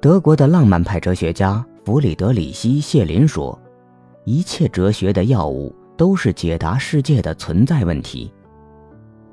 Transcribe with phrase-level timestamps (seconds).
[0.00, 3.58] 德国的浪漫派哲学家弗里德里希·谢林说
[4.24, 8.32] ：“一切哲学的药物都是解答世界的存在问题。”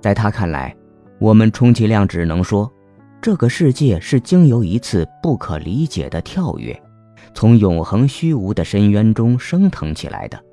[0.01, 0.75] 在他看来，
[1.19, 2.71] 我们充其量只能说，
[3.21, 6.75] 这个世界是经由一次不可理解的跳跃，
[7.35, 10.43] 从永恒虚无的深渊中升腾起来的。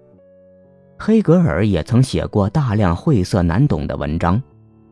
[0.99, 4.43] 黑格尔也曾写过大量晦涩难懂的文章，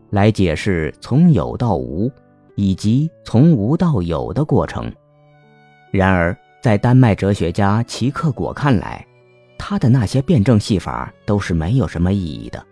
[0.08, 2.10] 来解释从有到无，
[2.54, 4.90] 以及从无到有的过程。
[5.90, 9.06] 然而，在丹麦哲学家齐克果看来，
[9.58, 12.64] 他的那些辩证戏法都是没有什么意义的，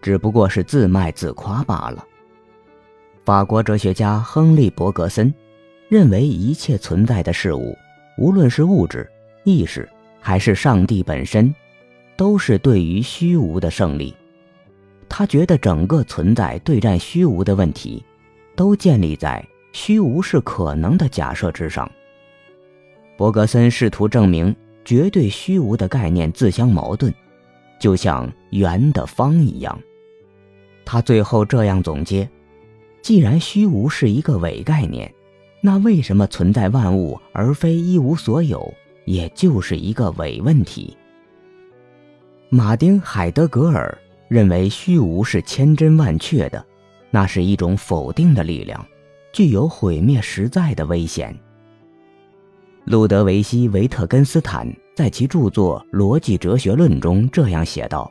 [0.00, 2.04] 只不过是自卖自夸罢了。
[3.24, 5.32] 法国哲学家亨利·伯格森
[5.88, 7.76] 认为，一切存在的事物，
[8.18, 9.08] 无论是物质、
[9.44, 9.88] 意识，
[10.20, 11.54] 还是上帝本身。
[12.14, 14.14] 都是对于虚无的胜利。
[15.08, 18.04] 他觉得整个存在对战虚无的问题，
[18.54, 21.90] 都建立在虚无是可能的假设之上。
[23.22, 24.52] 伯格森试图证明
[24.84, 27.14] 绝对虚无的概念自相矛盾，
[27.78, 29.80] 就像圆的方一样。
[30.84, 32.28] 他最后这样总结：
[33.00, 35.08] 既然虚无是一个伪概念，
[35.60, 38.74] 那为什么存在万物而非一无所有，
[39.04, 40.96] 也就是一个伪问题。
[42.48, 43.96] 马丁·海德格尔
[44.26, 46.66] 认为虚无是千真万确的，
[47.08, 48.84] 那是一种否定的力量，
[49.32, 51.32] 具有毁灭实在的危险。
[52.84, 58.10] 路德维希·维特根斯坦在其著作《逻辑哲学论》中这样写道：“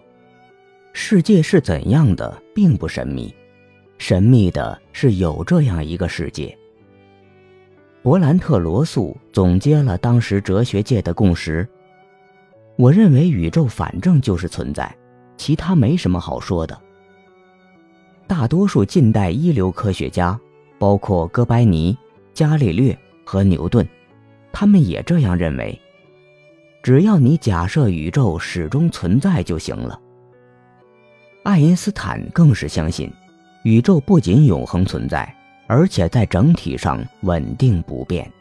[0.94, 3.34] 世界是怎样的，并不神秘，
[3.98, 6.58] 神秘的是有这样一个世界。”
[8.02, 11.68] 勃兰特·罗素总结了当时哲学界的共识。
[12.78, 14.96] 我认为宇宙反正就是存在，
[15.36, 16.80] 其他没什么好说的。
[18.26, 20.40] 大多数近代一流科学家，
[20.80, 21.96] 包括哥白尼、
[22.34, 23.88] 伽利略和牛顿，
[24.52, 25.80] 他们也这样认为。
[26.84, 30.00] 只要你假设宇宙始终存在就行了。
[31.44, 33.12] 爱因斯坦更是相信，
[33.64, 35.36] 宇宙不仅永恒存在，
[35.68, 38.32] 而且在整体上稳定不变。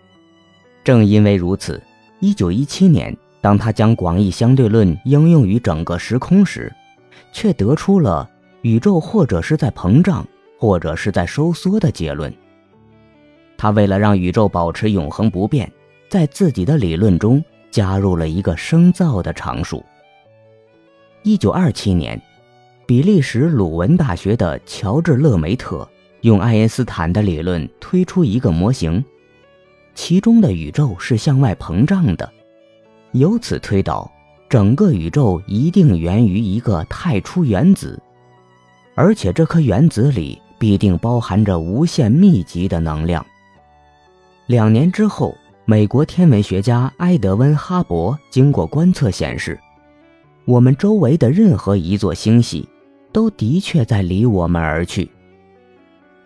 [0.83, 1.83] 正因为如此，
[2.21, 3.17] 一九一七年。
[3.43, 6.71] 当他将广义相对论应用于整个时空时，
[7.33, 8.29] 却得出了
[8.61, 10.29] 宇宙或者是在膨胀，
[10.59, 12.31] 或者是在收缩的结论。
[13.57, 15.73] 他为了让宇宙保持永恒不变，
[16.11, 19.83] 在自己的理论中加入了一个生造的常数。
[21.23, 22.21] 一九二七年，
[22.85, 25.89] 比利时鲁文大学的乔治勒梅特
[26.23, 29.05] 用爱因斯坦的理论推出一个模型，
[29.95, 32.29] 其中的宇宙是向外膨胀的。
[33.13, 34.11] 由此推导，
[34.49, 38.03] 整个宇宙一定源于一个太初原子，
[38.97, 43.25] 而且这颗原子里必定包含着无限密集的能量。
[44.47, 45.37] 两年之后，
[45.71, 49.57] 美国天文学家埃德温·哈勃经过观测显示，
[50.45, 52.69] 我们周围的任何一座星系，
[53.13, 55.09] 都的确在离我们而去。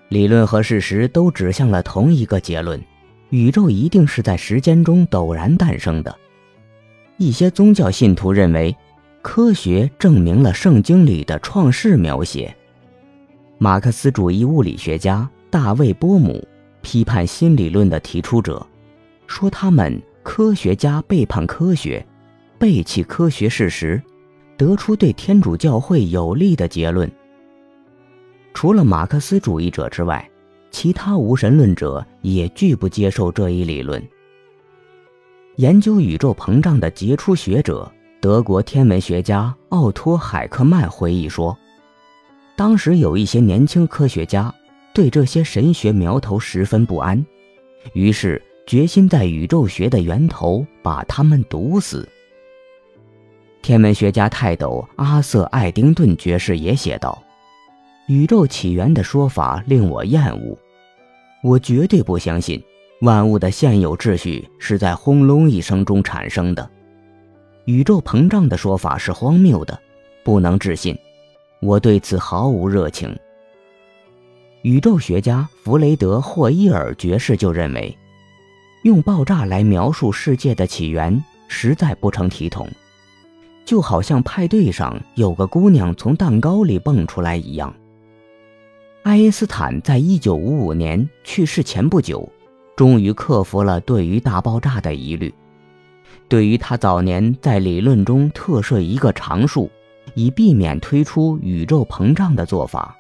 [0.09, 2.83] 理论和事实都指向了同一个结论：
[3.29, 6.17] 宇宙一定是在时间中陡然诞生的。
[7.19, 8.75] 一些宗教信徒认为，
[9.21, 12.57] 科学证明了圣经里的创世描写。
[13.59, 16.43] 马克思主义物理学家大卫·波姆
[16.81, 18.67] 批判新理论的提出者，
[19.27, 22.05] 说他们科学家背叛科学，
[22.59, 24.03] 背弃科学事实，
[24.57, 27.11] 得出对天主教会有利的结论。
[28.53, 30.31] 除了马克思主义者之外，
[30.71, 34.03] 其他无神论者也拒不接受这一理论。
[35.57, 37.91] 研究宇宙膨胀的杰出学者、
[38.21, 41.57] 德国天文学家奥托·海克曼回忆说
[42.57, 44.53] ：“当时有一些年轻科学家
[44.93, 47.25] 对这些神学苗头十分不安，
[47.93, 52.09] 于是决心在宇宙学的源头把他们毒死。”
[53.63, 57.23] 天文学家泰斗阿瑟·爱丁顿爵士也写道
[58.09, 60.59] ：“宇宙起源的说法令我厌恶，
[61.43, 62.63] 我绝对不相信。”
[63.01, 66.71] 万物的现有秩序是在轰隆一声中产生的，
[67.67, 69.79] 宇宙膨胀的说法是荒谬的，
[70.23, 70.97] 不能置信。
[71.61, 73.15] 我对此毫无热情。
[74.63, 77.95] 宇宙学家弗雷德·霍伊尔爵士就认为，
[78.85, 82.69] 用爆炸来描述世界的起源实在不成体统，
[83.65, 87.75] 就好像派对上有个姑娘从蛋糕里蹦出来一样。
[89.03, 92.31] 爱因斯坦在一九五五年去世前不久。
[92.77, 95.33] 终于克服了对于大爆炸的疑虑。
[96.29, 99.71] 对于他早年在理论中特设一个常数，
[100.15, 102.97] 以避免推出宇宙膨胀的做法，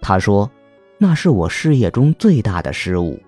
[0.00, 0.50] 他说
[0.96, 3.20] ：“那是我事业中最大的失误。”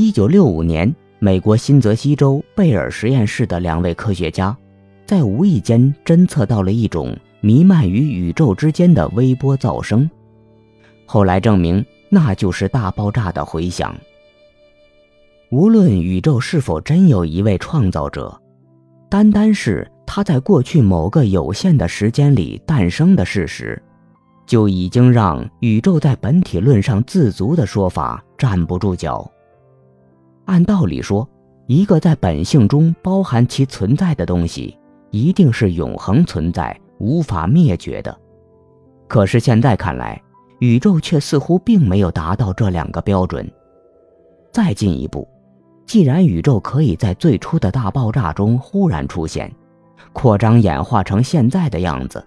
[0.00, 4.56] 一九六五年，美国新泽西州贝尔实验室的两位科学家，
[5.04, 10.08] 在无意间侦测到了一种弥漫于宇宙之间的微波噪声，
[11.04, 13.92] 后来证明那就是大爆炸的回响。
[15.50, 18.40] 无论宇宙是否真有一位创造者，
[19.10, 23.82] 单单是它在过去某个有限的时间里诞生的事实，
[24.46, 29.28] 就已经让宇宙在本体论上自足的说法站不住脚。
[30.48, 31.28] 按道理说，
[31.66, 34.74] 一个在本性中包含其存在的东西，
[35.10, 38.18] 一定是永恒存在、无法灭绝的。
[39.06, 40.20] 可是现在看来，
[40.60, 43.46] 宇宙却似乎并没有达到这两个标准。
[44.50, 45.28] 再进一步，
[45.84, 49.54] 既然宇宙可以在最初的大爆炸中忽然出现，
[50.14, 52.26] 扩张演化成现在的样子，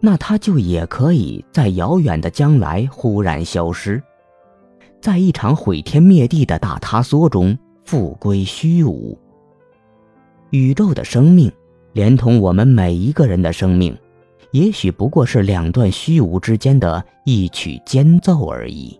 [0.00, 4.02] 那它就也可以在遥远的将来忽然消失。
[5.00, 9.16] 在一场毁天灭地的大塌缩中复归虚无。
[10.50, 11.50] 宇宙的生命，
[11.92, 13.96] 连同我们每一个人的生命，
[14.50, 18.98] 也许不过是两段虚无之间的一曲间奏而已。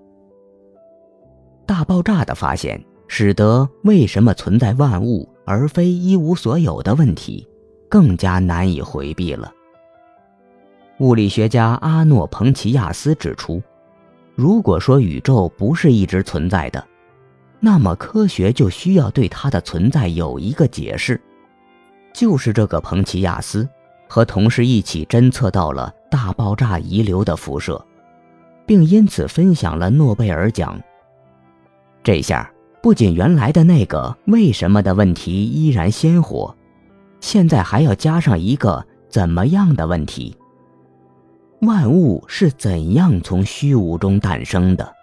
[1.65, 7.47] 大爆炸的发现，使得为什么存在万物而非一无所有的问题，
[7.89, 9.53] 更加难以回避了。
[11.01, 13.61] 物理学家阿诺·彭齐亚斯指出。
[14.37, 16.87] 如果说宇宙不是一直存在的，
[17.59, 21.19] 那么科学就需要对它的存在有一个解释。
[22.13, 23.67] 就是这个彭齐亚斯
[24.07, 27.83] 和同事一起侦测到了大爆炸遗留的辐射，
[28.67, 30.79] 并因此分享了诺贝尔奖。
[32.05, 32.51] 这下
[32.83, 36.55] 不仅原来的那个为什么的问题依然鲜活，
[37.21, 40.37] 现在还要加上一个怎么样的问题。
[41.67, 44.96] 万物是怎样从虚无中诞生的？